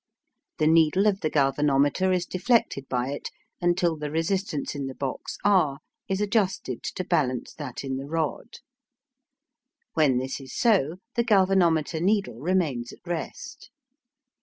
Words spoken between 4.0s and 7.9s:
resistance in the box R is adjusted to balance that